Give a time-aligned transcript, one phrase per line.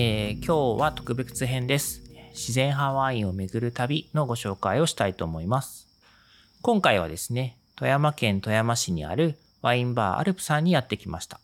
[0.00, 2.04] えー今日は特別編です。
[2.30, 5.88] 自然派ワインを巡る旅のご紹介をしたいと思います。
[6.62, 11.40] 今回はですね、富山県富山市にあるワインバーアルプさんにやってきました。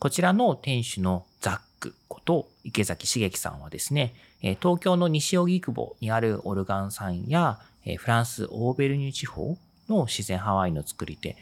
[0.00, 4.14] こちらの店主のザックこと池崎茂樹さんはですね、
[4.60, 7.60] 東京の西荻窪にあるオルガンさんや、
[7.98, 9.56] フランス・オーベルニュ地方
[9.88, 11.36] の自然派ワインの作り手、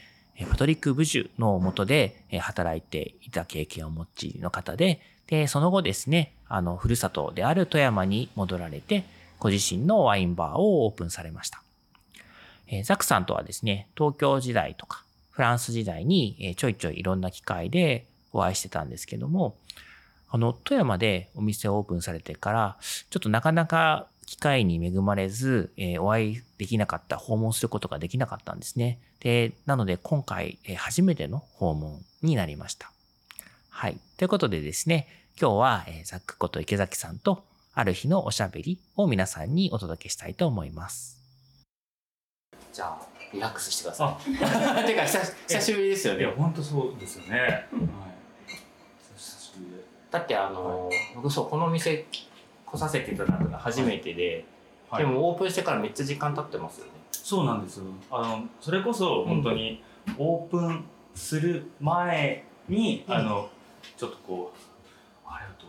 [0.50, 5.00] パトリック・ブジュの下で働いていた経験を持ちの方で、
[5.32, 9.04] で、その後ですね、あの、ふるさとである富山に戻られて、
[9.38, 11.62] ご自身のワインバーをオープンされました。
[12.66, 19.56] えザクさんとはですね、東京時代とか、フランス時代にえちょいちょいいろんな機会でお会いしてたんですけども、
[20.28, 28.98] あの、富山でお店をオープンされてから、ちょっとなかなか機会に恵まれず、えお会いできなかった、訪問することができなかったんですね。
[29.20, 32.92] で、なので今回、え初めての訪問になりました。
[33.70, 33.98] はい。
[34.18, 35.08] ということでですね、
[35.40, 37.44] 今日は、えーザックこと池崎さんと、
[37.74, 41.20] ある日のおしゃべりを皆さんにお届けしたいと思います。
[42.72, 42.98] じゃあ、
[43.32, 44.84] リラックスしてください。
[44.86, 46.34] てか、久久しぶりですよいやね。
[46.36, 47.40] 本当そうですよね。
[47.40, 47.66] はい。
[49.16, 49.84] 久しぶりで。
[50.10, 52.06] だって、あの、僕そう、このお店
[52.66, 54.44] 来させていただくの初めてで、
[54.90, 56.92] はい、でもオープンしてからめっちゃ時間経ってますよね。
[57.10, 57.84] そうなんですよ。
[58.10, 59.82] あのそれこそ本当に
[60.18, 60.84] オープン
[61.14, 63.48] する前に、うんあの
[63.96, 64.71] ちょっとこう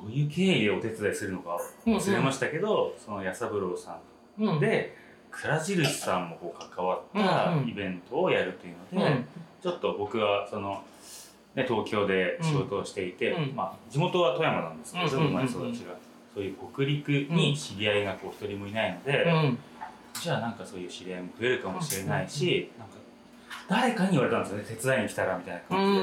[0.03, 3.97] どういう経緯でお手伝いするのか忘れましたけど、その安三郎さ
[4.37, 4.55] うん。
[4.57, 4.97] んで
[5.31, 7.69] 倉印さんもこう関わったうんうん。
[7.69, 9.25] イベントをやるというので、うん。
[9.61, 10.83] ちょっと僕はその、
[11.55, 13.55] ね、東京で仕事をしていて、うん。
[13.55, 15.95] まあ、地元は富山なんですけど、うん生まれ育ちが、
[16.33, 19.57] そういう北陸に知り合いがこう一人もいないので、うん。
[20.13, 22.95] じゃあなんかそういう知り合いも増えるかもしれないし、なんか
[23.69, 26.01] 誰かに言われたんですよね手伝いに来たらみたいなう感じで、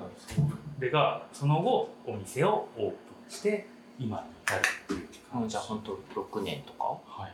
[0.00, 0.06] は
[0.48, 2.94] い、れがその後お店をオープ
[3.28, 3.66] ンして
[3.98, 5.48] 今に至るっていう感じ。
[5.48, 6.84] じゃあ本当6年とか？
[7.06, 7.32] はい、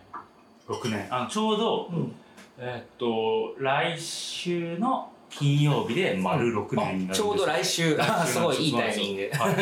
[0.66, 1.06] 6年。
[1.10, 2.14] あのちょうど、うん。
[2.58, 7.20] えーっと来週の金曜日で丸6年になるんです。
[7.20, 7.96] ちょうど来週、
[8.26, 9.30] すごいいいタイミング。
[9.32, 9.54] はい、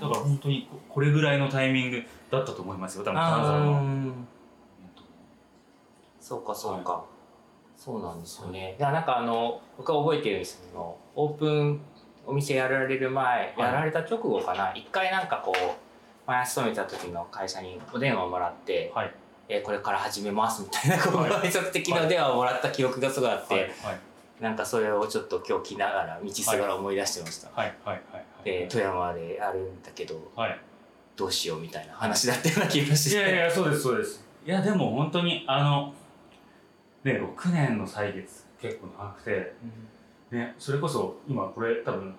[0.00, 3.04] だから本当にここれぐらいのタイミングだったと思いますよ。
[3.04, 4.12] 多分金沢の。
[6.20, 7.04] そうかそうか、
[7.76, 8.76] そうなんですよね。
[8.78, 11.80] いやなんかあの僕は覚えてるんですけどオープン
[12.28, 13.60] お店やられる前、い。
[13.60, 19.14] やられた直後かな一回なんかこう前勤めた時の会社にお電話をもらって、はい。
[19.48, 23.62] えーこれから始めますみたいなこうはい挨拶的なお電話をもらった記憶がすごいあって、はい。
[23.62, 23.72] はい。
[24.42, 27.48] なんかそれをちょっと今日来ながら道すがら思い出してました。
[27.54, 27.74] はい。
[27.82, 28.02] はい。
[28.12, 28.44] はい。
[28.44, 30.60] で富山でやるんだけどはい。
[31.16, 33.16] どうしようみたいな話だったような気がして。
[33.16, 34.22] いやいやそうですそうです。
[34.44, 35.94] いやでも本当にあの
[37.04, 39.54] ね6年の歳月結構長くて
[40.30, 42.14] ねそれこそ今これ多分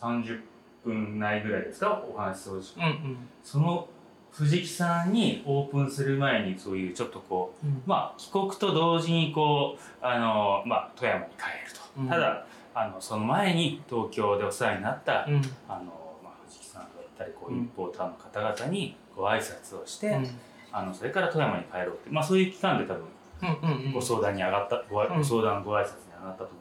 [0.00, 0.40] 30
[0.84, 2.02] 分内ぐらいですか？
[2.12, 3.16] お話しする時間うんうん。
[3.42, 3.88] その
[4.32, 7.82] 藤木さんにオープンする前にそういうちょっとこううん。
[7.86, 12.08] まあ帰国と同時にこうあのまあ富山に帰ると、うん。
[12.08, 15.42] ただあのその前に東京でお世話になった、うん。
[15.68, 17.58] あのまあ、藤木さんだったりこううん。
[17.58, 20.28] インポーターの方々にご挨拶をして、うん。
[20.72, 23.04] あのそれから富山に帰ろうって、まあ、そういう期間で多分
[23.42, 23.92] うんうんうん。
[23.92, 26.54] ご相談に上がったご,、相談ご挨拶に上がったと思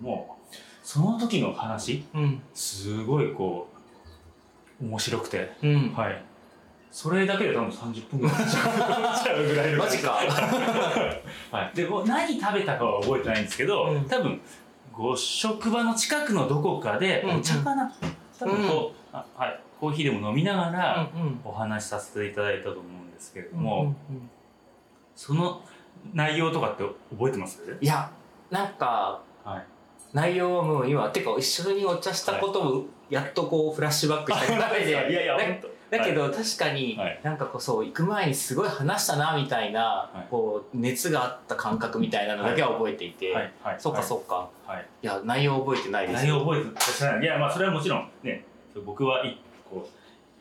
[0.00, 0.38] ども
[0.82, 2.42] その時の話うん。
[2.54, 3.68] すごいこ
[4.80, 5.92] う面白くて、うん。
[5.94, 6.22] はい、
[6.90, 10.10] それだけで多分30分ぐらいちゃうぐらいの マジか。
[11.50, 14.04] はい、でもう何食べたかは覚えてないんですけど、うん。
[14.08, 14.40] 多分
[14.92, 17.92] ご職場の近くのどこかでうんお茶かな、
[18.38, 24.30] 多分こう、あはい、コーヒーでも飲みながらうんお話しさせていただいたと思うんですけれどうんも、うんうん。
[25.14, 25.60] その
[26.14, 27.76] 内容とかって覚えてます？
[27.80, 28.10] いや
[28.50, 29.64] なんかはい
[30.12, 34.90] 内容はもう今てか一緒にお茶したこともやっとこうフラッシュバックしたぐらいで。
[34.90, 35.36] いやいや
[35.90, 37.20] だけど確かにはい。
[37.22, 40.18] なんかこうそう行く前にすごい話したなみたいな、い。
[40.30, 43.52] こう熱があった感覚みたいなのだけは覚えていて、はい。
[43.62, 43.76] はい。
[43.78, 44.86] そうかそうか、はい。
[45.02, 48.44] い、や内容覚えてないです内容覚えてないいやまあそれはもちろんね
[48.84, 49.88] 僕はいこ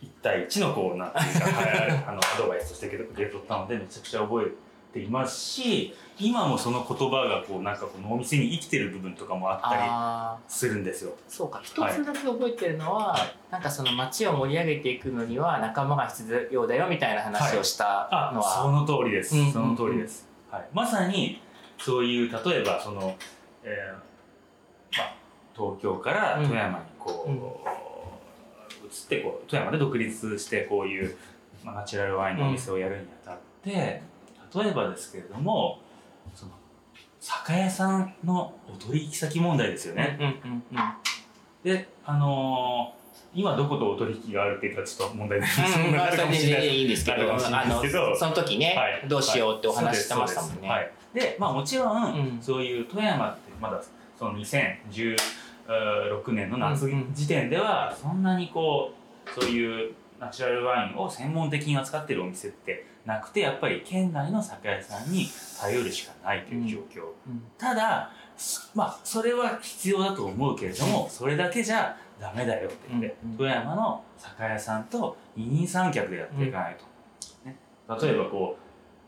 [0.02, 4.67] う1対1のこうなんていうか、はい、あのアドバイスとして受け取ったのでめちゃくちゃ覚え
[4.98, 11.16] っていますし今もその言葉がこうなんかこのお店に生きてる部分とかもあったありするんですよ。
[11.28, 11.62] そうか。
[11.64, 13.16] 一つだけ覚えてるのは、
[13.52, 19.54] なんかその街を盛り上げていくのには仲間が必要だよみたいな話をしたあのは、その通りです、うんうんうん。
[19.54, 21.40] その通りです、はい、まさに
[21.78, 23.16] そういう例えばその、
[23.64, 25.14] えーまあ、
[25.56, 27.38] 東京から富山にこう、うん。
[27.38, 31.16] 移ってこう富山で独立してこういう、
[31.64, 34.02] まあ、ナチュラルワインのお店をやるにあたって、
[34.56, 35.80] 例えばですけれども
[36.36, 36.52] その
[37.20, 40.94] 酒屋さんのお取引先問題ですよね、うんうんうん。
[41.64, 42.98] であのー
[43.34, 45.80] 今どことお取引があるっていうかちょっと問題ないです。
[45.80, 49.08] うん、まあ、それでいですけど、あのその時ね、はい。
[49.08, 50.68] どうしようっておはい話してましたもんね。
[50.68, 52.42] はい、でまあもちろん、うん。
[52.42, 53.82] そういう富山ってまだ
[54.18, 55.18] その2016
[56.32, 58.94] 年の夏時点ではそんなにこ
[59.26, 65.28] うそういうナチュラルワインを専門的に扱ってるお店ってなくてやっぱり県外の酒屋さんに
[65.60, 67.42] 頼るしかないという状況、うん。
[67.58, 68.12] ただ
[68.76, 73.32] まあそれは必要だと思うけれどもそれだけじゃダメだよって言って、うん。
[73.32, 73.38] うん。
[73.38, 76.86] 富山の酒屋さんと二人三脚でやっていかないと、
[77.48, 77.56] ね、
[78.02, 78.58] 例えばこ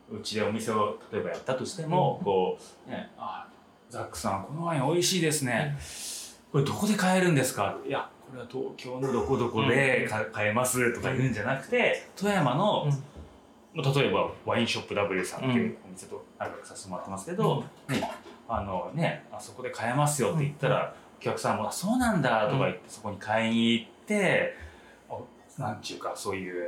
[0.10, 2.26] ううちでお店を例えばやったとしても、うん。
[2.26, 2.58] こ
[2.88, 3.48] うねあ
[3.90, 5.78] ザックさんこのワイン美味しいですね、
[6.52, 7.78] これどこで買えるんですか？
[7.86, 12.88] いやこれは東京のどこどこでか買えますとか言うんじゃなくて富山の、
[13.76, 18.12] 例えばワインショップ W さんっていうお店と仲良くさせてもらってますけど、ね、
[18.48, 24.56] あのねあそこで買えますよって言ったら、お客さんも「あそうなんだ」とか言ってそこに買いに行って、
[25.10, 25.18] あ
[25.60, 26.68] なんちゅうかそういう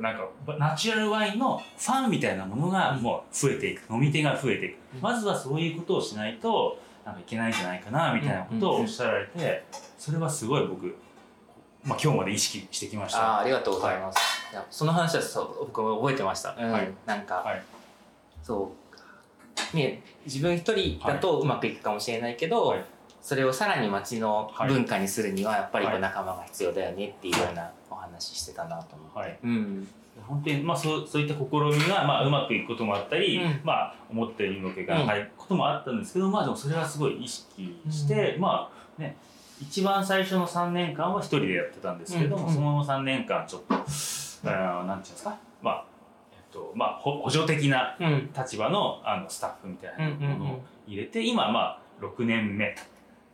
[0.00, 5.00] なんかナチュラルワインのファンみたいなものがもう増えていく飲み手が増えていく、うん。
[5.00, 9.64] まずはそういうことをしないとなんかいけないんじゃないかなみたいなことをおっしゃられて、
[9.98, 10.94] それはすごい僕、
[11.84, 13.36] まあ、今日まで意識してきました。
[13.36, 14.18] あーありがとうございます。
[14.52, 14.54] い。
[14.54, 16.54] やその話はそう僕も覚えてました。
[16.58, 16.92] うんはい。
[17.06, 17.62] なんか、はい。
[18.42, 18.72] そ
[19.72, 19.76] う。
[19.76, 22.84] ね自分一人だとうまくいくかもしれないけど、はい。
[23.20, 29.18] それをさらに街の文化にするにはやっぱり仲間が必要だよねっていうようなお話してたなと思って。
[29.18, 29.38] はい。
[29.42, 29.88] うん。
[30.26, 33.60] 本当に、まあ、そうそういった試みが、まあ、うまくいくこともあったり、うん。
[33.64, 39.16] まあ、思っているのけがないこともあったんですけど、まあでもそれはすごい意識して、まあね
[39.60, 45.36] 一番最初の3年間は一人でやってたんですけども、うんその3年間ちょっと、あーなんていうんですか？
[45.62, 45.84] まあ
[46.32, 48.30] えっとまあほ補助的なうん。
[48.36, 50.38] 立場のあのスタッフみたいなうんうんうん。
[50.38, 52.74] ものを入れて、今まあ6年目、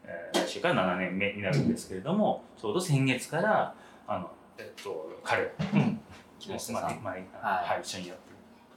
[0.04, 3.74] えー来週から7年目になるんですけれども、ちょうど先月から
[4.06, 5.42] あの、えっと、彼
[5.74, 6.00] うん。
[6.38, 7.24] 木下さんまあ前はい。
[7.70, 8.22] はい、一緒にやって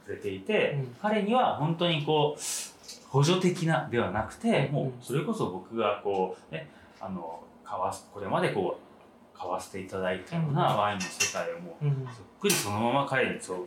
[0.06, 0.96] くれていて、うん。
[1.02, 4.74] 彼には本当にこう補助的なではなくて、うん。
[4.74, 6.68] もうそれこそ僕がこうね
[7.00, 10.78] あの買わすこれまでこう買わせていただいたようなうん。
[10.78, 12.06] ワインの世界をもううん。
[12.06, 13.58] そっくりそのまま彼にそう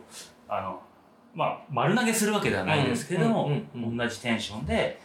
[0.48, 0.80] あの
[1.34, 5.00] まあ丸投げするわけではないですけれども、同じテンションで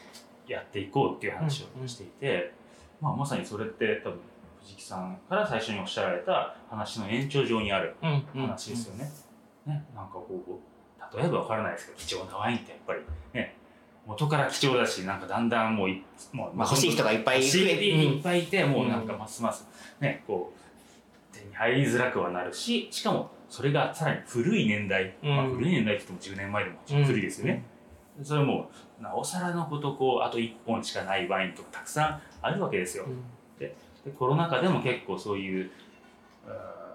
[0.47, 2.53] やっていこうっていう話をしていて、
[2.99, 4.19] まあ、まさにそれって多分
[4.61, 7.95] 藤木さんから最初におっしゃられた話の延長上にある
[8.33, 9.09] 話ですよね。
[9.65, 12.99] ねなんかこう例えばわからないですけど貴重なワインってやっぱり
[13.33, 13.55] ね
[14.07, 16.01] 元から貴重だしなんかだんだんもうい
[16.31, 19.67] もうまあ欲しい人がいっぱいいっぱいいてもうなんかますます
[19.99, 27.63] ねこう手に入りづらくはなるししかもそれがさらに古い年代、うんまあ、古い年代って言っても10年前でも古いですよね。
[28.23, 33.05] それもなおさらのことこうあと1本しかないワインとかたくさんあるわけですよ。
[33.05, 33.23] うん
[33.59, 33.75] で
[34.17, 35.69] コロナ禍でも結構そういうう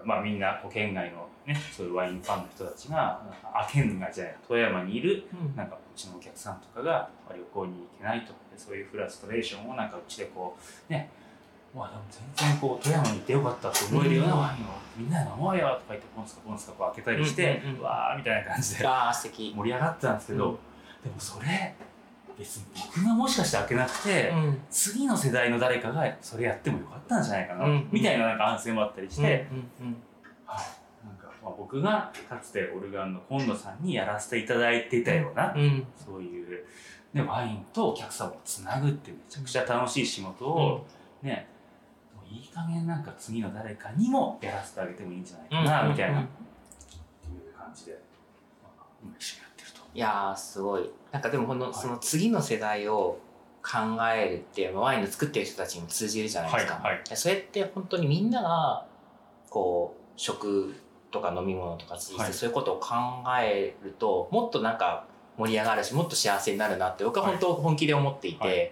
[0.03, 10.57] ーまあみんな県外のねそういうワインファンの人たちがあ県外じゃない富山にいるうんなんかうちのお客さんとかがまあ旅行に行けないとでそういうフラストレーションをなんかうちでこ
[10.89, 11.09] うね
[11.75, 18.83] まあでも全然こう富山に行ってよかったと思えるようなワインをみんなで飲もうよとか言ってポンスカポンスカこう開けたりして、うんうんうんわーみたいな感じで。
[18.83, 20.57] 盛り上がってたんですけど、うん。
[21.03, 21.75] でもそれ
[22.37, 24.61] 別に僕がもしかして開けなくて、うん。
[24.69, 29.95] 次の世代の誰かがそれやってもよかったんじゃないかな、うんみたいななんか反省もあったりして、うんうん
[30.45, 30.82] はい、なんか
[31.43, 35.61] まあ僕がかつてオルガンの今野さんにやらせていただいていたような、うん。
[35.61, 36.65] うんそういう、
[37.13, 40.85] ね、ワインとお客様をつなぐってめちゃくちゃ楽しい仕事を、
[41.21, 41.47] ね
[42.15, 46.25] もういい加減なんか次の誰かにもやらせてあげてもいいんじゃないかな、みたいな、うん。
[46.25, 47.99] っていう感じで、
[48.63, 49.81] まあ、今一緒にやってると。
[49.93, 50.89] いやーすごい。
[51.11, 51.73] なんかでもこの、はい。
[51.73, 53.19] その次の世代を
[53.61, 53.77] 考
[54.13, 57.01] えるってワインの作ってる人たちにも通じるじゃないですか、はいはい。
[57.15, 58.85] それって本当にみんなが
[59.49, 60.75] こう食
[61.13, 62.33] とか飲み物とか通じてはい。
[62.33, 62.95] そういうことを考
[63.39, 65.05] えるともっとなんか
[65.37, 68.71] 盛り上がるしもっと幸せになるなって僕は本当本気で思っていて、はい。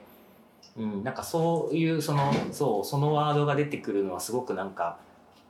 [0.78, 4.98] うん、なんかそういうそのそうそのワードが出てくるのはすごくなんか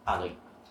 [0.05, 0.27] あの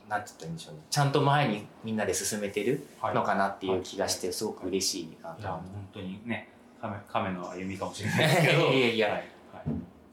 [0.09, 0.81] なんて言ったらいいんでしょうね。
[0.91, 3.15] ちゃんと前にみんなで進めてるはい。
[3.15, 5.43] のかなっていう気がしてすごく嬉しいなと。
[5.43, 5.63] い本
[5.93, 6.49] 当にね、
[6.81, 8.13] 亀亀の歩みかもしれう。
[8.13, 8.63] ないですけど。
[8.63, 9.09] いやいやいや。
[9.09, 9.17] はい。
[9.19, 9.25] はい。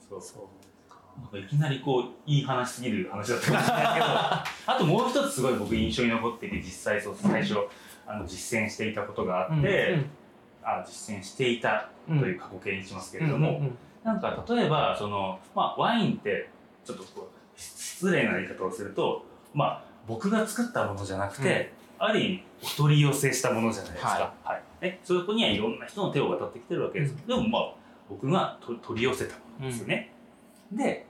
[0.07, 0.21] そう。
[0.21, 0.41] そう
[1.33, 7.55] いきなりこう、いい話すぎる話だったかもしれないけど、あともう一つすごい僕印象に残っていて、実際そう最初、
[8.05, 10.09] あの実践していたことがあって、うん
[10.69, 16.49] あ実践していたとうんいう過去形にしますけれども、うんうんなんか例えばその、まあ、ワインって
[16.85, 24.63] ちょっとこう失礼な言い方をすると、まあ、僕が作ったものじゃなくて、ある意味お取り寄せしたものじゃないですか、ははい。
[24.81, 27.73] ね、そこにはいろんな人の手を渡ってきてるわけです、でもまあ
[28.09, 30.13] 僕がと取り寄せたものですよね、
[30.71, 31.05] で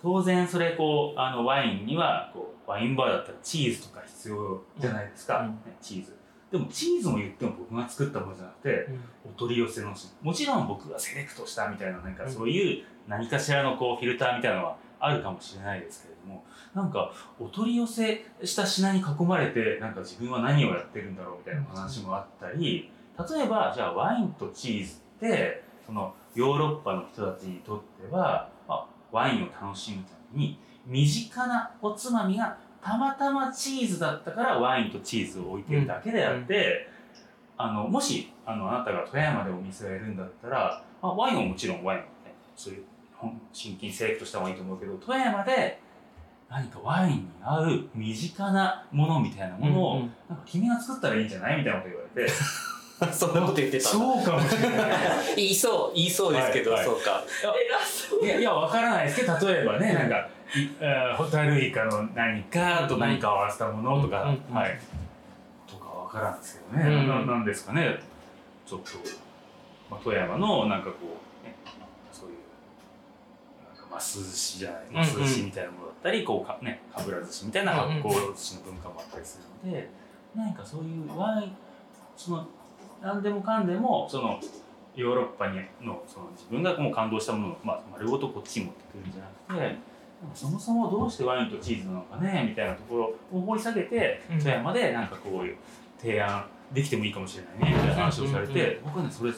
[0.00, 5.50] 当然それこうあのワインにはこうワインバーだったらチーズとか必要じゃないですか、うん。
[5.50, 6.16] ねチーズ。
[6.50, 8.88] でもチーズも言っても僕が作ったものじゃなくて、
[9.24, 12.30] お取り寄せのもちろん僕がセレクトしたみたいななんかうん。
[12.30, 28.50] そういう何かしらのこうフィルターみたいなのはあるかもしれないですけれどもなんかお取り寄せした品に囲まれてなんか自分は何をやってるんだろうみたいな話もあったり例えばじゃあワインとチーズってそのヨーロッパの人たちにとっては、まあ、
[29.16, 36.86] ワインを楽しむために身近なおつまみがたまたまチーズだったからワインとチーズを置いてるだけであって、
[37.56, 42.08] あのもしあのあなたが富山でお店をやるんだったら、まあ、ワインはもちろんワインをね。
[42.54, 42.84] そういう
[43.16, 45.80] 本真剣にセレクトした方がいいと思うけど富山で
[46.50, 50.12] 何かワインに合う身近なものみたいなものを、うんうん。
[50.28, 52.32] なんか君が作ったらいいんじゃないみたいなこと言われて
[53.12, 54.90] そんなこと言ってたそうかもしれない。
[55.36, 56.94] 言いそう言いそうですけど、はいはい。
[56.94, 57.22] そうか。
[58.22, 60.28] いやいやわからないですけど例えばねなんか
[61.18, 64.54] ホタルイカの何かと何かを合わせたものとか、うんうんうん。
[64.54, 64.78] はい。
[65.68, 67.08] とかわからんですけどね、うん。
[67.08, 67.98] ななんですかね。
[68.66, 68.86] ちょっと、
[69.90, 70.96] まあ、富山のなんかこ
[71.44, 71.54] う、ね、
[72.12, 72.36] そういう
[73.68, 79.88] なんかます寿司じゃないうんます寿司みたいなものだったり、こうかねかぶら寿司みたいな発酵寿司の文化もあったりするので、
[80.34, 81.56] 何かそういうワイン
[82.16, 82.48] その
[83.02, 84.40] 何でもかんでもその
[84.94, 89.22] ヨーロッパにのその自分がもう感動したものを、まあ、丸ごとこっちに持ってくるんじゃ
[89.54, 89.76] なくて、
[90.34, 95.56] そもそもどうしてワインとチーズなのかねみたいなところを掘り下げて、うん富山でなんかこういう
[95.98, 99.32] 提案できてもいいかもしれないねみたいな話をされて、僕はねそれ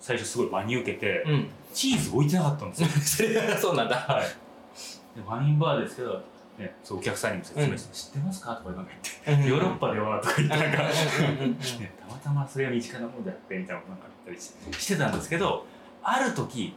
[0.00, 1.48] 最初すごい真に受けて、うん。
[1.74, 2.88] チーズ置いてなかったんですよ。
[2.88, 3.96] それはそうなんだ。
[3.96, 6.22] はい、でワインバーですけど、
[6.58, 8.54] ね、そうお客さんにも説明して、知ってますか？
[8.54, 8.92] とかなんか
[9.26, 10.84] 言って、ヨーロッパではとか言ってなんか、
[12.26, 15.64] たまそれが身近なものであってみたいなことなんか言ったりししてたんですけど
[16.02, 16.74] ある時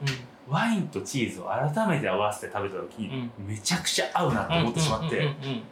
[0.48, 5.64] ワインとチーズを改めて合わせて食べた時に、めちゃくちゃ合うなと思ってしまって、うんうんうんうん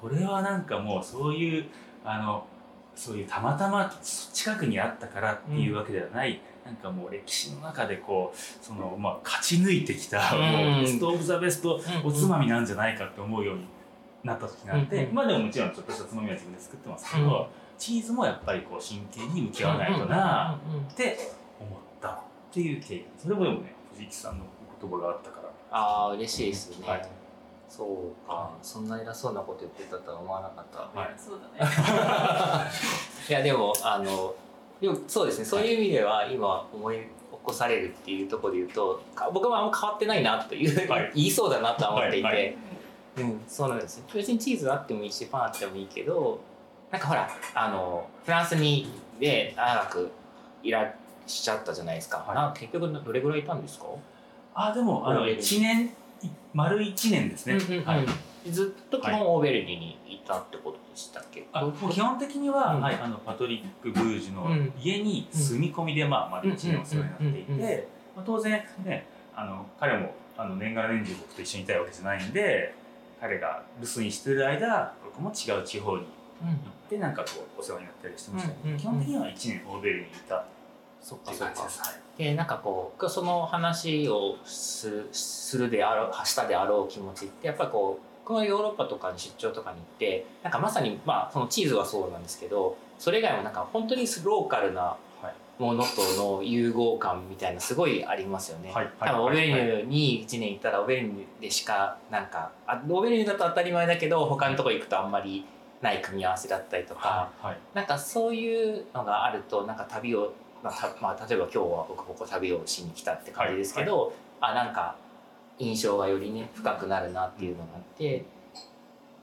[0.00, 1.64] これはなんかもうそういう
[2.04, 2.46] あの
[2.94, 3.92] そういうたまたま
[4.32, 10.20] 近くにあったからっていうわけではない、なんかもう歴史の中でこうその、まあ、勝ち抜いてきた、
[10.80, 13.66] ベスト・オブ・ザ・ベストうんおつまみなんじゃないかって思うように
[14.22, 15.14] なった時があって、うん。
[15.14, 20.60] まあでももちろんちょっとしたつまみは自分で作ってますけど、うんチーズもやっぱりこう真剣に向き合わないとな。
[20.92, 21.18] って
[21.60, 22.20] 思ったっ
[22.52, 25.48] ていう経験それもでもね藤木さんのお言葉があったから。
[25.70, 27.08] ああ嬉しいですよね、はい。
[27.68, 28.50] そうか。
[28.62, 30.98] そんな偉そうなこと言ってたとは思わなかった。
[30.98, 31.14] はい。
[31.16, 31.70] そうだね。
[33.28, 34.34] いやでもあの
[34.80, 35.44] でもそうですね。
[35.44, 37.06] そういう意味では今思い起
[37.42, 41.12] こされるっていうところで言うとか僕はあんま変わってないなという、はい。
[41.14, 42.46] 言いそうだなとは思っていて、はい。
[42.46, 42.52] は
[43.18, 44.04] うん、そうなんですよ。
[44.12, 46.38] 別にチーズあってもいいしパンあってもいいけど
[46.96, 48.88] なんかほらあのフランスに
[49.20, 50.10] で長く
[50.62, 50.94] いらっ
[51.26, 52.36] しゃったじゃないですか、はい。
[52.36, 53.86] な結局どれぐらいいたんですか、
[54.54, 55.86] あでもあのうん1年
[56.22, 57.84] い丸1年ですね、うんうんうん。
[57.84, 58.06] はい。
[58.50, 62.80] ずっと基本オーベルニにいたってことでしたっけ、あもう基本的には、うん。
[62.80, 64.72] はい、あのパトリック・ブージュのうん。
[64.80, 72.74] 家に住み込みで、まあ、丸1年お世話になっていうんうんうんうんて、まあ、当然ねあの彼もあの年がら年中僕と一緒にいたいわけじゃないんで
[73.20, 76.48] 彼が留守にしてる間僕も違う地方に行
[76.86, 77.28] ってなんかこ
[77.58, 80.44] うお世話になったりしてましたけど、うんうんうん基本的には1年オーベルにいたっ
[81.00, 81.88] そってかいうそうか感じです。
[81.90, 98.72] はいでなんかこうその話をすするであろうしたであろう気持ちってやっぱりこうこのヨーロッパとかに出張とかに行ってなんかまさにまあそのチーズはそうなんですけどそれ以外もなんか本当にローカルなはいものとの融合感みたいなすごいありますよね。
[98.72, 105.44] はい多分オベリはいューに1年行ったらオベリューでしかなんかあオベリューだと当たり前だけど他のとこ行くとあんまり
[105.80, 107.58] ない組み合わせだったりとか、はいはい。
[107.74, 114.96] なんかそういうのがあるとなんか旅を、まあたまあ、例えば今日は僕ここ旅をしに来たって感じですけど、あなんか
[115.58, 118.24] 印象がよりね深くなるなっていうのがあって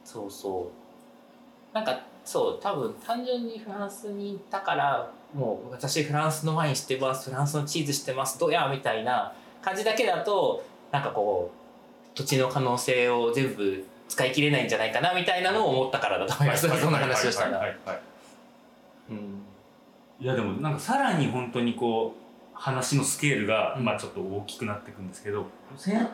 [0.03, 1.75] そうそう。
[1.75, 17.57] なんかそう多分単純にフランスに行ったからもう私フランスのワイン知ってますフランスのチーズ知ってますどうやみたいな感じだけだとなんかこう土地の可能性を全部使い切れないんじゃないかなみたいなのを思ったからだと思います、そんな話をしたら。
[17.57, 17.99] はいはいはい
[19.09, 19.41] うん。
[20.19, 22.19] いやでもなんかさらに本当にこう
[22.53, 23.85] 話のスケールが、うん。
[23.85, 26.07] まあちょっと大きくなっていくんですけど先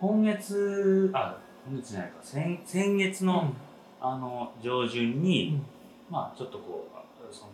[0.00, 2.14] 今月あ今月じゃないか。
[2.22, 3.52] 先先月の、
[4.00, 5.60] あの上旬に、
[6.08, 6.14] うん。
[6.14, 7.50] まあちょっとこうその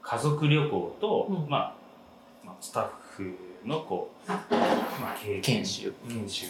[0.00, 1.50] 家族旅行と、うん。
[1.50, 1.74] まあ、
[2.44, 5.92] まあスタッフのこう、まあ、経験研修。
[6.08, 6.46] 研修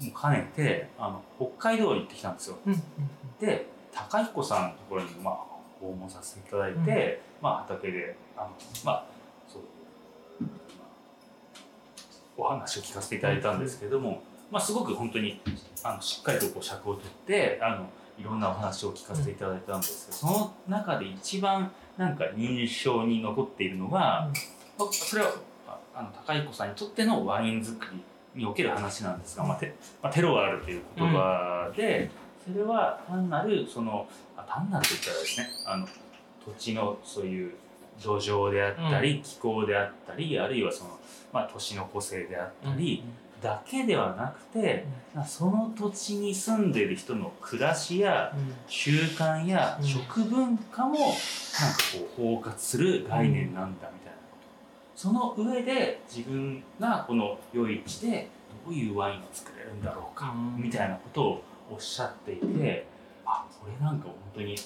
[0.00, 2.58] も兼ねてあの北海道に行ってきたんですよ。
[2.66, 2.82] うん
[3.40, 5.34] で高彦さんのところにまあ
[5.80, 8.50] 訪問させていただいて、まあ畑であの
[8.84, 9.06] まあ
[9.48, 9.62] そう
[12.36, 15.40] お話を聞かせていただいたんですけれども、まあすごく本当に
[15.82, 17.86] あのしっかりとこう尺を取ってあの
[18.18, 24.30] いろんなお話を聞かせていただいたんですけど、その中で一番なんか印象に残っているのが、
[24.78, 25.32] まあそれは
[25.66, 28.02] ああの高彦さんにとってのワイン作り
[28.36, 32.10] における話なんですが、まあテまあ、テロがあるという言葉で、
[32.44, 35.88] それは単なるそのあ単なると言ったらですねあの
[36.44, 37.52] 土地のそういう
[38.00, 40.98] 土壌であったり、気候であったりあるいはその、
[41.32, 43.02] まあ、都市の個性であったり、
[43.42, 44.86] だけではなくて、
[45.26, 48.34] その土地に住んでいる人の暮らしや
[48.66, 49.86] 習慣やうん。
[49.86, 51.16] 食文化もなんか
[52.16, 54.05] こう包括する概念なんだみたいな
[54.96, 58.28] その上で自分がこの夜市で
[58.64, 60.62] どういうワインを作れるんだろうか、うん。
[60.62, 62.86] みたいなことをおっしゃっていて
[63.26, 64.56] あこれなんか本当に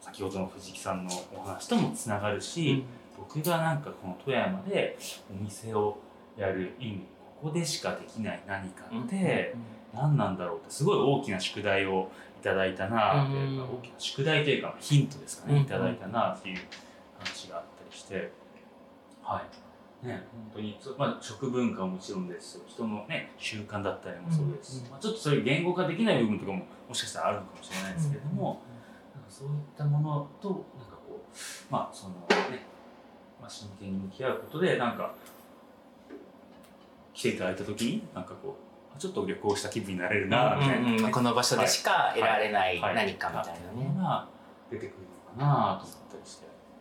[0.00, 2.84] 先ほどの藤木さんのお話ともつながるし、
[3.18, 4.96] 僕がなんかこの富山で
[5.30, 5.98] お店を
[6.36, 7.00] やる意味
[7.40, 9.54] ここでしかできない何かって、
[9.94, 13.78] 何なんだろうってすごい大きな宿題をいただいたなっていうか、うん。
[13.78, 15.62] 大きな宿題というかヒントですかね、うん。
[15.62, 16.58] いただいたなっていう
[17.18, 18.30] 話があったりして
[19.22, 19.67] はい
[20.02, 20.76] ね本当に。
[20.80, 22.58] そ、まあ、食文化はもちろんです。
[22.58, 24.78] し人のね習慣だったりもそうです。
[24.78, 28.60] し、うんまあ、ちょっとそういう言語化できない部分とかももしかしたらあるのかもしれないですけれども、
[29.14, 32.14] なんかそういったものとなんかこうまあその
[32.50, 32.66] ね、
[33.40, 35.14] まあ、真剣に向き合うことでなんか
[37.14, 38.56] 来ていただいた時になんかこ
[38.92, 42.94] うあちょっと旅行した気分になれるなみたいな、うんうんこの場所でしか得られないはい。
[42.94, 43.92] 何かみたいなね。
[43.96, 44.28] のが
[44.70, 44.96] 出てくる
[45.36, 46.07] のかなと思って、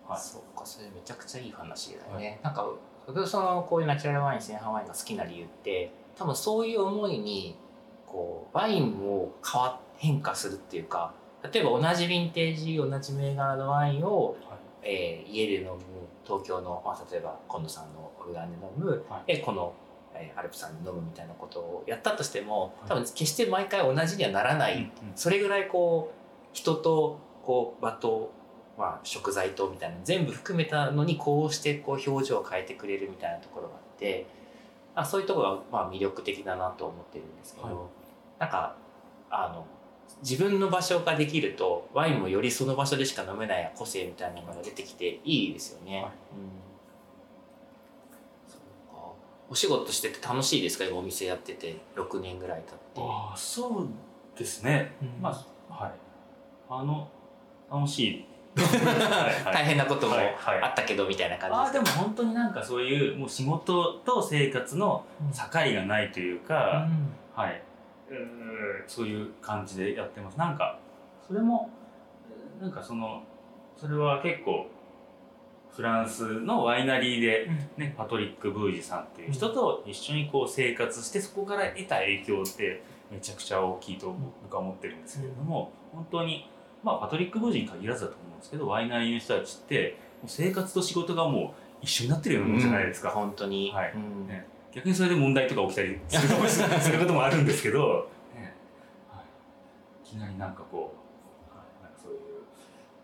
[0.07, 2.39] はい、そうか、それめちゃくちゃいい話だよね。
[2.43, 2.67] なんか、
[3.05, 7.57] 僕そのこういうナチュラルワイン、前半ワインが好きな理由って、多分そういう思いに、
[8.05, 11.13] こう、ワインも変わ、変化するっていうか、
[11.51, 14.59] 例えば同じヴィンテージ、同じ銘柄のワインを、はい。
[14.83, 15.79] えー家で飲む、
[16.25, 19.23] 東京の、まあ、例えば今野さんのオルガンで飲む、はい。
[19.27, 19.73] えこの、
[20.13, 22.89] えーアルプさんで飲むみたいなことをやったとしても、はい。
[22.89, 24.91] 多分決して毎回同じにはならない、うんうん。
[25.15, 28.31] それぐらいこう人とこう場と、
[28.77, 34.27] まあ、食材とみたいな全部含めたのにこうしてこう表情を変えてくれるみたいなところがあって
[34.93, 37.75] あそういうところがまあ魅力的だなと思ってるんですけど、はい。
[38.39, 38.75] なんか
[39.29, 39.65] あの
[40.21, 46.01] 自分の場所ができるとワインもよりその場所でしか飲めない個性みたいなのが出てきていいですよね。
[46.01, 46.03] はい。
[46.03, 46.11] うん。
[48.47, 49.13] そうか。
[49.49, 50.85] お仕事してて楽しいですか？
[50.85, 51.77] 今お店やってて。
[51.95, 53.01] 6年ぐらい経って。
[53.01, 53.87] ああそう
[54.37, 55.21] ですね、うん。
[55.21, 55.29] ま
[55.69, 55.91] あはい。
[56.69, 57.09] あの
[57.71, 58.25] 楽しい
[59.45, 60.61] 大変なこともはいはい。
[60.61, 66.87] あったけどみたいな感ああじでですも本当になんかそういうもう仕事と生活の境がないというか、
[67.35, 67.61] はい、
[68.09, 68.17] うー
[68.87, 70.37] そういう感じでやってます。
[70.37, 70.79] なんか、
[71.27, 71.69] それも、
[72.61, 73.23] なんかその、
[73.75, 74.67] それは結構、
[75.69, 86.49] フランスのワイナリーで、ね、パトリック・ブージさんっていう人と一緒にこう生活して、そこから得た影響ってめちゃくちゃ大きいと僕は思ってるんですけれども、本当に、
[86.88, 93.10] まあパトリック・ブージに限らずだと思うんですけど、ワイナリーの人たちって、もう生活と仕事がもう一緒になってるようなもんじゃないですか。
[93.10, 93.93] 本当に、はい。
[93.93, 94.28] うん。
[94.28, 94.47] ね。
[94.73, 98.56] 逆にそれで問題とか起きたりするすることもあるんですけど、 ね。
[99.12, 100.95] はい、いきなりなんかこ
[101.52, 102.19] う、はい、なんかそういう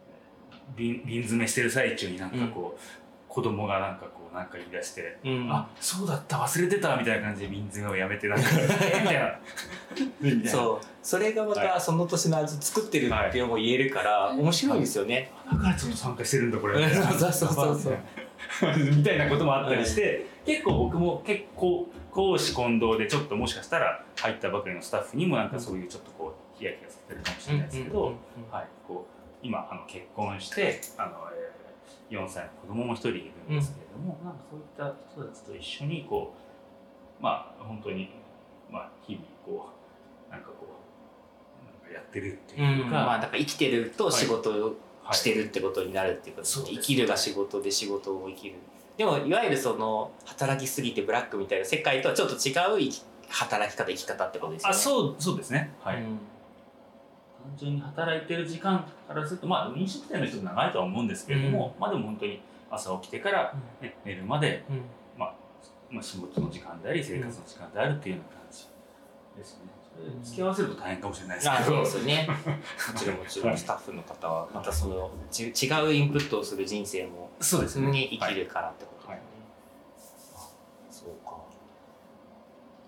[0.07, 2.79] えー瓶瓶詰めしてる最中になんかこう、
[3.27, 5.51] 子供がなんかこうなんか言い出して、うん。
[5.51, 10.49] あそうだった忘れてたみたいな感じで瓶詰めをやめてなんか えーみたいな。
[10.49, 10.85] そう。
[11.01, 16.83] それがまはたその年の味作ってるっていうのも言えるから面白いですよね、だからちょっと参加してるんだこれ。
[16.83, 17.97] みたいなそうそうそうそう。
[18.95, 28.13] みたいなこともあったりして、結構僕も結構公私混同でちょっともしかしたら入ったばかりのスタッフにもなんかそういうちょっとこうヒヤヒヤさせてるかもしれないですけど、
[28.51, 31.62] はい、こう今あの結婚してあの、えー
[32.09, 33.13] 4歳の子供も一人い
[33.49, 36.33] るんですけれども、なんかそういった人たちと一緒にこ
[37.19, 38.09] うまあ本当に、
[38.71, 39.69] まあ、日々こ
[40.29, 40.67] うなんかこ
[41.61, 46.75] うなんかやってるっていうか、まあだから生きてると仕事をはいしてるってことになるっていうことですね、そうです。
[46.77, 48.55] ね生きるが仕事で仕事を生きる。
[48.95, 54.75] でもいわゆるその働きすぎてブラックみたいな世界とはちょっと違う生き働き方生き方ってことですよね。
[54.75, 55.73] あそうそうですね。
[55.81, 56.19] はい、うん
[57.43, 64.81] 単純に働いてる時間からするとまあ飲食店の人も長いとは思うんですけれども、まあでも本当に朝起きてから、ね、寝るまで、うん。
[65.93, 68.65] まあ、仕事の時間であり生活の時間であるっていうような感じ
[69.37, 69.83] ですね。
[70.23, 72.27] 付き合わせると大変かもしれないですあそうけど、ですよね。
[72.93, 73.57] もちろんもちろん。
[73.57, 77.91] スタッフの方はまたそのち違うインプットをする人生もそうですね。
[77.91, 79.13] に生きるからってことで
[79.99, 80.39] すね、
[80.89, 81.37] そうか。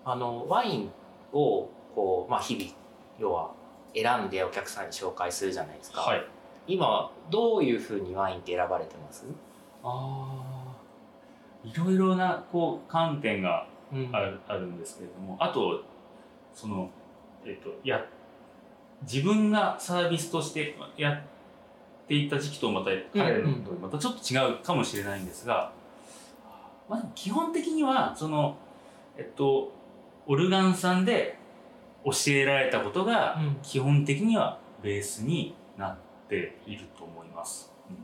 [0.04, 0.90] あのワイン
[1.32, 2.72] をこう、まあ、日々
[3.20, 3.52] 要は
[3.96, 6.24] 選んでお客さんに紹介するじゃないですか、はい。
[6.66, 9.24] 今どういうふうにワインって選ばれてます、
[9.82, 10.76] ああ
[11.64, 14.10] いろいろなこう観点がうん。
[14.12, 15.36] あるあるんですけれども。
[15.40, 15.82] あと
[16.52, 16.90] その
[17.44, 18.04] えっとや
[19.02, 21.20] 自分がサービスとしてやっ
[22.08, 25.70] ていた時期とまた彼のとまたちょっと違うかもしれないんですが、
[26.88, 28.56] まあ、基本的にはその
[29.16, 29.72] えっと
[30.26, 31.35] オルガンさんで
[32.06, 33.56] 教えられたことがうん。
[33.62, 35.96] 基本的にはベースになっ
[36.28, 37.72] ていると思います。
[37.90, 37.96] うん。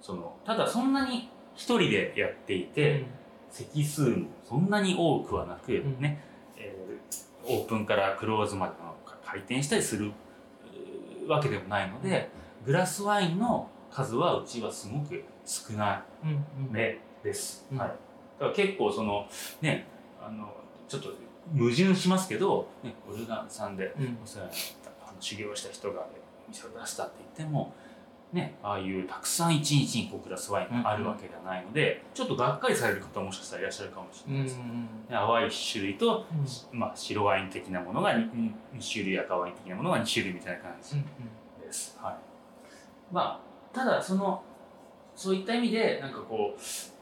[0.00, 3.06] そのただそんなに一人でやっていて、
[3.50, 6.00] 席数もそんなに多くはなく、ん。
[6.00, 6.20] ね、
[6.58, 10.10] えーオープンからクローズまでの回転したりする
[11.28, 12.28] わけでもないので、
[12.64, 16.30] グラスワインの数はうちはすごく少なうん。
[16.30, 16.72] うん。
[16.72, 17.66] めです。
[17.70, 17.78] うん。
[17.78, 17.88] はい。
[17.88, 17.98] だか
[18.46, 19.28] ら結構その
[19.60, 19.86] ね、
[20.20, 20.52] あの
[20.88, 21.10] ちょっと
[21.54, 24.56] 矛盾しますけど、ね、オルガンさんでうんお世話にな
[24.90, 27.72] ったあの修行した人がお店を出したって言っても、
[28.32, 34.56] ね、ああいうたくさん一日にこうグラスワインがあるわけではないので、ちょっとがっかりされる方ももしかしたらいらっしゃるかもしれうんないです。
[34.58, 34.62] ね
[35.08, 36.26] 淡い種類と、
[36.72, 40.96] まあ、白ワイン的なものが 2, 種類赤ワイン的なものが2種類みたいな感じ
[41.64, 41.96] です。
[42.00, 42.16] はい。
[43.12, 44.42] まあ、ただ、その、
[45.14, 46.92] そういった意味で、なんかこう、す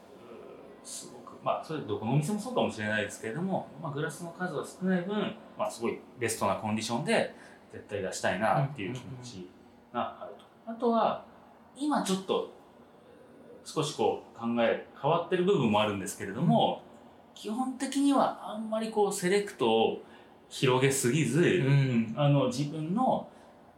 [1.45, 5.15] まあ、それどこのお店もそうかもしれないですけれども、まあ、グラスの数が少ない分、
[5.55, 7.35] まあ、すごいベストなコンディションで、
[7.71, 9.49] 絶対出したいなっていう気持ち
[9.93, 10.33] がある
[10.65, 10.71] と。
[10.71, 11.23] あとは、
[11.77, 12.51] 今ちょっと、
[13.63, 16.81] 少しこう、考え、変わってる部分もあるんですけれども、
[17.35, 20.01] 基本的にはあんまりこう、セレクトを
[20.49, 23.29] 広げすぎず、んあの、自分の、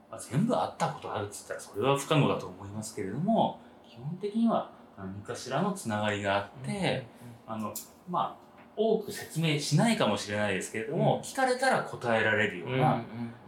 [0.09, 7.05] まあ、全部あったことあるって言ったらそれは不可能だと思いますけれども基本的には何かしらのつながりがあって、
[7.45, 7.73] あの
[8.09, 13.01] まあ多く説明しないかもしれないですけれども、うん聞かれたら答えられるような、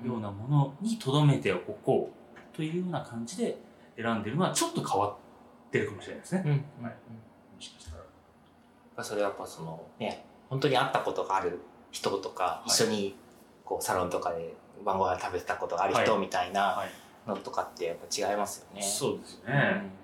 [0.05, 3.57] ようなものに留めておこうというような感じで
[3.95, 6.43] 選んでるのはちょっと変わってるかもしれないですね。
[6.45, 7.97] うんうんはいもしかした
[8.97, 9.03] ら。
[9.03, 11.59] それはやっぱそのね本当に会ったことがある
[11.91, 13.15] 人とか、い一緒に
[13.65, 14.53] こうサロンとかで
[14.85, 16.89] 晩ご飯食べてたことがある人はいみたいなはい
[17.27, 18.81] のとかってやっぱ違いますよね。
[18.81, 19.98] そうですようんね。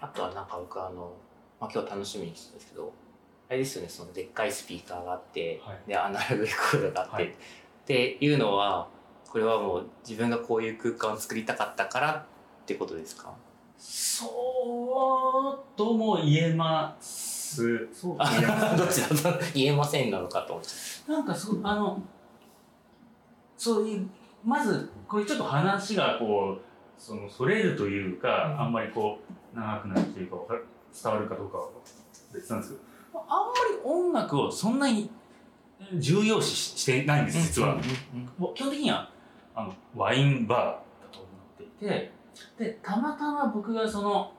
[0.00, 1.12] あとはなんか僕あの、
[1.60, 2.92] まあ、今日楽しみにしてたんですけど
[3.48, 5.78] あれですよねそのでっかいスピーカーがあって、はい。
[5.88, 7.24] でアナログレコードがあって、はい。
[7.26, 7.32] っ
[7.84, 8.88] ていうのは
[9.28, 13.32] これはもう自分がこういう空間を作りたかったからってことですか？
[13.76, 17.88] そうとも言えます。
[17.92, 18.66] そうとも言えます。
[18.66, 22.00] あ どっちだと言えませんなのかと思っちゃなんかそうあの
[23.56, 24.08] そういう
[24.44, 26.60] まずこれちょっと話がこう
[26.96, 28.60] そのそれるというか、うん。
[28.60, 30.36] あんまりこう長くなるというか
[31.02, 31.68] 伝わるかどうかは
[32.32, 32.90] 別なんですけど。
[33.12, 35.10] あんまり音楽をそんなに
[35.94, 37.76] 重要視ししてないんです実は。
[38.54, 39.10] 基本的には
[39.54, 42.20] あのワインバーだと思っていて。
[42.58, 44.32] でたまたま僕がその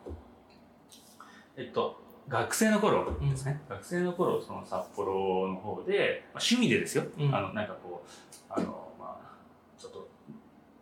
[1.58, 7.36] えっと学生の頃ですね、学生の頃その札幌の方で、まあ、趣味でですよ、うん。
[7.36, 8.10] あのなんかこう
[8.50, 9.38] あのまあ
[9.78, 10.08] ちょっと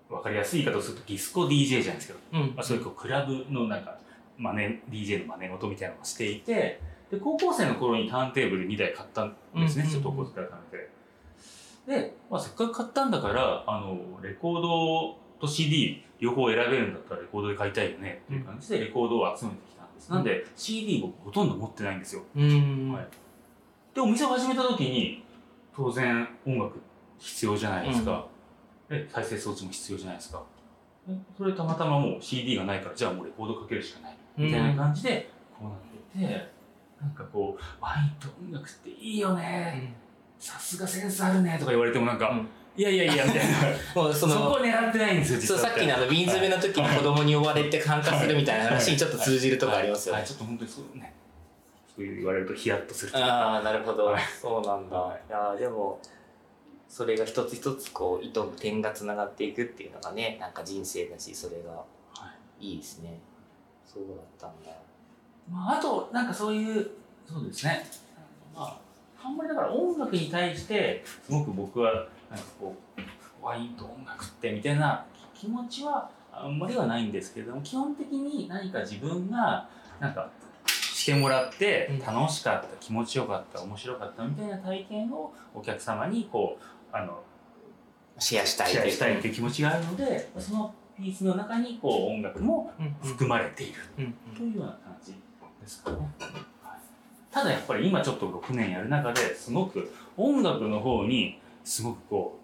[0.10, 2.54] 分かりやすい言い方をするとディスコ DJ じゃないですけど、うん。
[2.56, 3.98] まあ、そういうこうクラブのなんか
[4.39, 10.89] 真似 DJ の真似事みたいなのをしていてで高校生の頃にターンテーブル2台買ったんですね、うんちょっとお小遣いを貯めて。
[11.88, 20.12] で、まあ、せっかく買ったんだから、あの、レコードと CD 両方選べるんだったらレコードで買いたいよねっていう感じでレコードを集めてきたんです。
[20.12, 22.23] なんで CD 僕ほとんど持ってないんですよ。
[22.36, 23.08] うんはい
[23.93, 25.23] で、お店を始めた時に、
[25.75, 26.80] 当然音楽
[27.17, 28.28] 必要じゃないですか。
[28.88, 30.43] で、再生装置も必要じゃないですか。
[31.08, 34.17] でそれたまたまもう CD がないから、じゃあもうレコードかけるしかない。
[34.38, 36.50] みたいな感じで、こうなってて、
[37.02, 39.94] なんかこう、ワインと音楽っていいよね。
[40.38, 44.02] さすがセンスあるねとか言われてもなんか、うんいやいやいや、みたいな。
[44.02, 45.60] もうそそのこを狙ってないんですよ、実は。
[45.60, 50.22] そうさっきのあの瓶詰めの時に子供に呼ばれて参加するみたいな話にちょっと通じるとこありますよね。
[50.22, 50.28] はい、。
[50.28, 51.13] ちょっと本当にそうね。
[51.94, 54.24] そういう言われるとヒヤッとするとああなるほど、はい。
[54.42, 55.22] そうなんだ、はい。
[55.28, 56.00] い、やーでも
[56.88, 61.86] それが一つ一つこう糸の点がつながっていくっていうのがねなんか人生だしそれがは
[62.62, 62.68] い。
[62.72, 63.20] いいですね
[63.91, 64.71] そうだったんだ。
[65.49, 66.91] まあ、あと、なんかそういう、
[67.28, 67.86] そうですね。
[68.56, 68.78] まあ、
[69.23, 79.67] あんまりだから音楽に対してすごく僕はなんかこうワインと音楽ってみたいな気持ちはあんまりはないんですけれども基本的に何か自分が
[79.99, 80.30] なんか
[80.65, 87.21] してもらって楽しかった、気持ちよかった面白かったみたいな体験をお客様にこうあの
[88.19, 93.73] シェアしたいシェアしたいっていう気持ちがあるのでそのピースの中にこう音楽もうん含まれている。
[93.97, 95.17] うんというような感じで
[95.67, 95.97] すかね。
[95.97, 96.03] は
[96.35, 96.79] い
[97.31, 102.39] ただやっぱり今ちょっと6年やる中ですごく音楽の方にすごくこ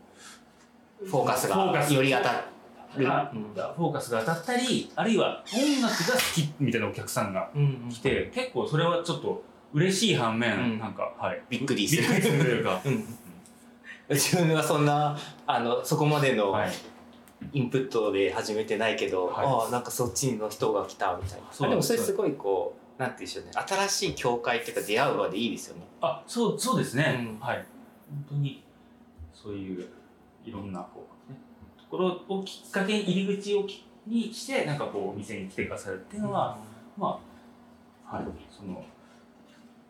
[1.02, 2.38] うフォーカスがより当たる。
[2.96, 10.80] フォーカスが当たったりあるいは音楽が好きみたいなお客さんがうん来て結構それはちょっと嬉しい反面、うん。
[10.80, 11.42] なんかはい。
[11.50, 12.22] びっくりする。
[12.22, 13.06] というか、うん。
[14.10, 16.72] 自分はそんなあのそこまでのはい、
[17.54, 19.46] インプットで始めてないけど、はい。
[19.46, 21.48] ああなんかそっちの人が来たみたいな。
[21.52, 23.52] そうでもそれすごいこうなんていうんでしょうね。
[23.54, 25.84] 新しい境界っていうか出会う場でいいですよね。
[26.02, 27.40] あそうそうですね、うん。
[27.40, 27.66] はい。
[28.10, 28.64] 本当に
[29.34, 29.88] そういう
[30.44, 31.38] いろんなこう、ね、
[31.78, 36.58] ところをきっかけに入り口をきにしてなんかこうお店に来てくださるっていうのは、
[36.98, 37.20] ま
[38.08, 38.26] あはい。
[38.50, 38.84] その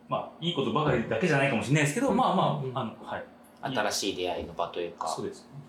[0.08, 2.76] まあいいことばかりだけじゃないかもしれないですけど、うんまあまうん。
[2.76, 3.24] ああのはい。
[3.62, 5.08] 新しい出会いの場というか。
[5.08, 5.62] そうですね、はい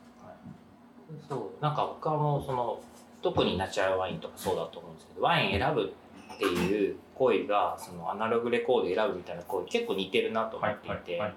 [1.30, 2.80] そうなんか僕はもうその
[3.22, 5.94] 特にナチュラルワインとかそうだと思うんですけどワイン選ぶ
[6.36, 11.34] っていう行為がそのアナログレコード選ぶみたいな行為結構似てるなと思っていて、はい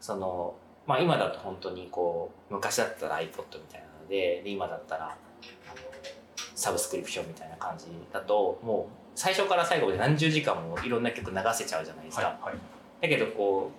[0.00, 0.54] その
[0.86, 3.32] まあ今だと本当にこう昔だったら iPod み
[3.68, 5.16] たいなのでで今だったら
[6.54, 12.26] サブスクリプションみたいな感じだともう最初から最後まで何十時間もいろんな曲流せちゃうじゃないですか。
[12.26, 12.58] はいはい
[13.00, 13.70] だけどこ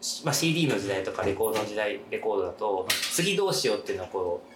[0.00, 4.55] う、しまあ、CD の時代とかレコードの時代レコードだと次どうしようっていうのをこう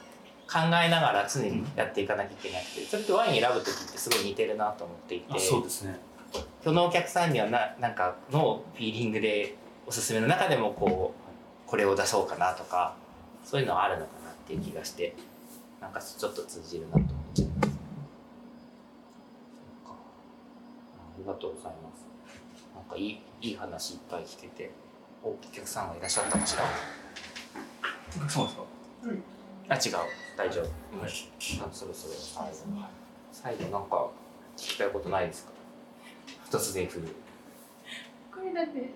[0.51, 5.97] 考えながら常にやっていかなきゃいけなくてそれとワイン選ぶ時ってすごい似てるなと思っていてあそうですね。
[6.65, 9.55] そのお客さんにはななんかのフィーリングで
[9.87, 11.15] おすすめの中でもこ
[11.67, 12.97] うこれを出そうかなとか
[13.45, 15.15] そういうのはあるのかなっていう気がして
[15.81, 17.71] なんかちょっと通じるなと思っちゃいます。
[19.87, 19.93] あ
[21.19, 22.07] りがとうございます。
[22.75, 24.71] なんかいいいい話いっぱい聞けて
[25.23, 26.65] おお客さんがいらっしゃったかしら。
[28.29, 28.63] そうですか
[29.71, 29.81] あ違う。
[30.37, 30.65] 大丈夫、
[31.01, 31.11] はい。
[31.11, 32.15] あそろそろ。
[32.15, 32.57] 最後
[33.33, 34.11] 最後なんか
[34.57, 35.53] 聞きたいことないですか？
[36.51, 37.09] 突然振る。
[38.35, 38.91] これだって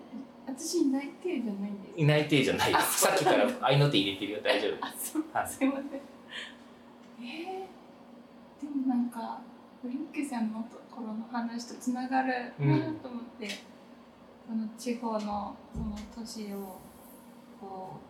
[0.46, 2.00] 私いない手じゃないんです。
[2.00, 3.02] いない手じゃないです。
[3.02, 4.40] さっきから合いの手入れてるよ。
[4.42, 4.84] 大丈夫。
[4.84, 5.24] あそう。
[5.32, 5.48] はい。
[5.48, 5.84] すいません。
[7.24, 9.40] えー、でもなんか
[9.80, 13.48] フリンクさんのところの話とつながるなと思って、
[14.48, 16.80] この地方のその都市を
[17.60, 18.00] こ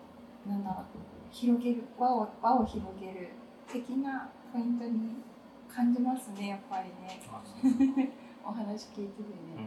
[0.46, 0.84] うなんだろう
[1.34, 3.28] 広げる輪を輪を広げる
[3.66, 5.16] 的なポイントに
[5.68, 7.20] 感じますねやっぱりね。
[7.28, 7.72] あそう。
[8.46, 9.22] お話聞いてて
[9.56, 9.66] ね、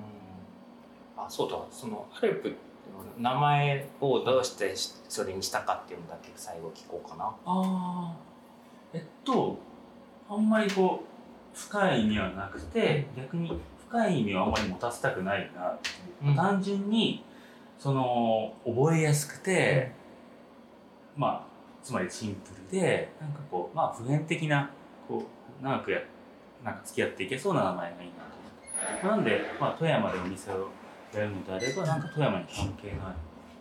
[1.18, 1.58] あそうだ。
[1.70, 2.58] そのアルプって
[3.18, 4.74] 名前をどうして
[5.10, 7.26] それにしたかっていうのだけ最後聞こうかな。
[7.26, 8.16] ああ
[8.94, 9.58] えっと
[10.30, 16.36] あんまりこう深い意味はなくて逆に深い意味をあんまり持たせたくないなっていう、うん。
[16.36, 17.26] 単純に
[17.78, 19.92] その覚えやすくて、
[21.18, 21.47] まあ
[21.88, 24.70] つまりシンプルでなんかこうまあ普遍的な
[25.08, 25.24] こ
[25.62, 26.02] う長くや
[26.62, 30.68] なんか付き合っていけそうな名前がいいなと思って、なんで、まあ、富山でお店を
[31.14, 33.16] やるのであればなんか富山に関係がある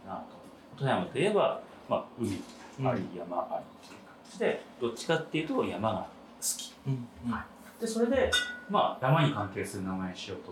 [0.09, 0.25] なと。
[0.77, 2.43] 富山といえば、まあ、海
[2.85, 6.09] あり山ありっていう感じでどっちかっていうと山が好
[6.41, 6.75] き。
[6.85, 7.35] うんうん。
[7.81, 8.29] でそれで
[8.69, 10.51] まあ山に関係する名前にしようと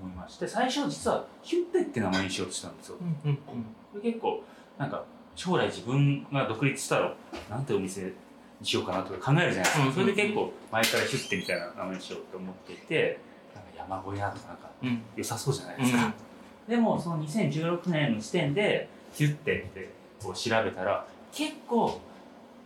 [0.00, 2.96] 思いまして最初実はヒュッテって名前にしようとしたんですよ。
[3.02, 3.38] うん
[3.94, 4.00] うん。
[4.00, 4.42] で結構
[4.78, 5.04] なんか
[5.36, 7.14] 将来自分が独立したら
[7.48, 8.12] なんてお店
[8.60, 9.72] にしようかなとか考えるじゃない。
[9.72, 9.92] ですか、うん。
[9.92, 13.20] それで結構前からヒュッテみたいな名前にしようと思っていて
[13.54, 15.02] なんか山小屋とかなんかうん。
[15.14, 16.12] 良さそうじゃないですか、
[16.66, 19.90] でもその2016年の時点でヒュッテって
[20.22, 22.00] こう調べたら結構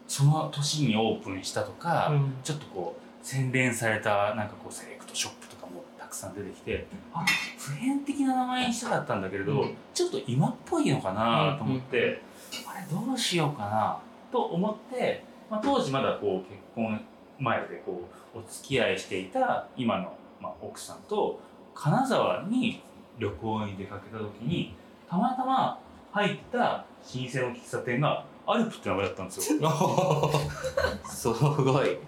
[0.07, 2.35] その年にオープンしたとか、うん。
[2.45, 7.25] ちょっとこう洗練されたなんかこうセレクトショップとかもたくさん出てきてあ
[7.59, 9.75] 普遍的な名前にしたかったんだけれど、うん。
[9.93, 12.23] ちょっと今っぽいのかなと思って、
[12.67, 13.99] あれどうしようかな
[14.33, 17.01] と思って、まあ、当時まだこう結婚
[17.39, 18.03] 前でこ
[18.35, 21.41] うお付き合いしていた今の、まあ、奥さんと
[21.75, 22.83] 金沢に
[23.19, 24.75] 旅行に出かけた時に
[25.09, 25.79] たまたま
[26.13, 29.61] 入った老舗の喫茶店がアルプって名前だったんですよ。
[31.07, 31.99] すごい。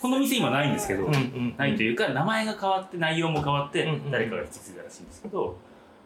[0.00, 5.56] この店今ないんですけど、うんうんないというか名前が変わって内容も変わって誰かが引き継いだらしいんですけど、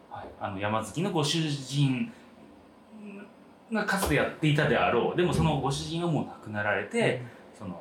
[0.09, 2.11] はい、あの山好きのご主人
[3.71, 5.17] がかつてやっていたであろう。
[5.17, 7.21] でもそのご主人はもう亡くなられて、
[7.57, 7.79] その、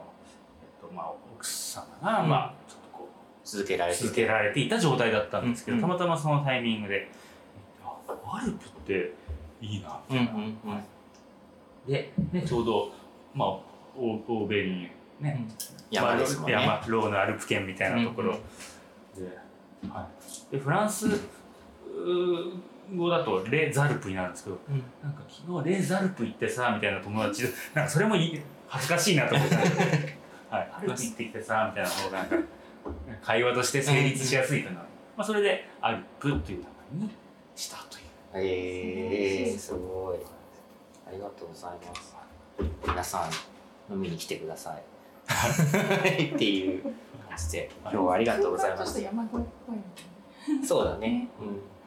[0.62, 2.29] えっとまあ、奥様が、うん。
[2.29, 3.09] まあ、ちょっとこ
[3.44, 5.81] 続けられてう続けられていた状態だったんですけど、うん。
[5.81, 7.11] たまたまそのタイミングで
[7.85, 7.96] 「あ
[8.37, 9.12] アルプって
[9.61, 10.85] いいなうんうんうん。
[11.87, 12.92] で、ね、ちょうど、
[13.35, 15.46] まあ、オーオーベリン、ね、
[15.90, 18.37] 山ですもんね、まあ山ローのアルプ県みたいなところ、
[19.16, 19.37] うんで,、
[19.88, 20.09] は
[20.51, 21.07] い、でフランス
[22.96, 24.83] 語だとレ・ザルプになるんですけどうん。
[25.03, 29.61] なんか昨日レ・ザルプ行ってさみたいな友達でなんかそれもいい恥ずかしいなと思って、は
[30.61, 32.37] い、アルプ行ってきてさみたいな方がなんか
[33.22, 34.85] 会話として成立しやすいかな、ま
[35.18, 37.11] あ、それでアルプという名前に
[37.55, 38.05] したという。
[38.35, 40.18] えー、すごい。
[41.07, 42.16] ありがとうございます。
[42.87, 43.29] 皆さ
[43.90, 44.83] ん飲みに来てください。
[46.35, 46.92] っていう感
[47.37, 47.70] じで。
[47.83, 49.77] 今日はありがとうございまちょっとし山越えっぽい
[50.57, 51.29] みたそうだねね。
[51.40, 51.77] うん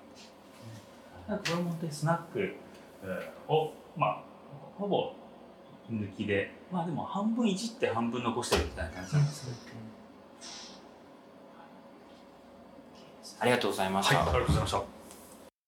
[1.38, 2.56] これも本当にスナック
[3.04, 4.24] えーを、まあ、
[4.78, 5.14] ほぼ
[5.92, 9.78] 抜きで、まあでも半分いじって半分残してるみたいな感じなんですけど。
[13.40, 15.01] ありがとうございました、はい、ありがとうございました。